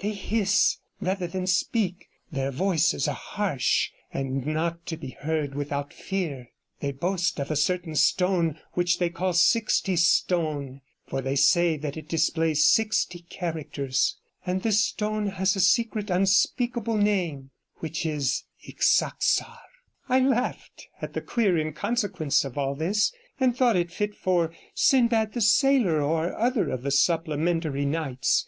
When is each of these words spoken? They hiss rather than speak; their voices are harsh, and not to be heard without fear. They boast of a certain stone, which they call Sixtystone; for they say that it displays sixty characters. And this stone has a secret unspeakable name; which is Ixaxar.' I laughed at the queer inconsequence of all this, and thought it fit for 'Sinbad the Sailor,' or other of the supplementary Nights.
They 0.00 0.12
hiss 0.14 0.78
rather 0.98 1.26
than 1.26 1.46
speak; 1.46 2.06
their 2.32 2.50
voices 2.50 3.06
are 3.06 3.12
harsh, 3.14 3.90
and 4.14 4.46
not 4.46 4.86
to 4.86 4.96
be 4.96 5.10
heard 5.10 5.54
without 5.54 5.92
fear. 5.92 6.48
They 6.80 6.90
boast 6.90 7.38
of 7.38 7.50
a 7.50 7.56
certain 7.56 7.94
stone, 7.94 8.58
which 8.72 8.98
they 8.98 9.10
call 9.10 9.34
Sixtystone; 9.34 10.80
for 11.06 11.20
they 11.20 11.36
say 11.36 11.76
that 11.76 11.98
it 11.98 12.08
displays 12.08 12.64
sixty 12.66 13.26
characters. 13.28 14.16
And 14.46 14.62
this 14.62 14.80
stone 14.82 15.26
has 15.26 15.54
a 15.54 15.60
secret 15.60 16.08
unspeakable 16.08 16.96
name; 16.96 17.50
which 17.80 18.06
is 18.06 18.44
Ixaxar.' 18.66 19.58
I 20.08 20.18
laughed 20.18 20.88
at 21.02 21.12
the 21.12 21.20
queer 21.20 21.58
inconsequence 21.58 22.42
of 22.46 22.56
all 22.56 22.74
this, 22.74 23.12
and 23.38 23.54
thought 23.54 23.76
it 23.76 23.92
fit 23.92 24.14
for 24.14 24.50
'Sinbad 24.74 25.34
the 25.34 25.42
Sailor,' 25.42 26.00
or 26.00 26.34
other 26.38 26.70
of 26.70 26.84
the 26.84 26.90
supplementary 26.90 27.84
Nights. 27.84 28.42